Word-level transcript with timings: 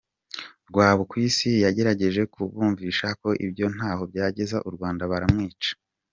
Rwabukwisi 0.69 1.49
yagerageje 1.63 2.21
kubumvisha 2.33 3.07
ko 3.21 3.29
ibyo 3.45 3.65
ntaho 3.75 4.03
byageza 4.11 4.57
u 4.67 4.69
Rwanda, 4.75 5.03
baramwica. 5.11 5.71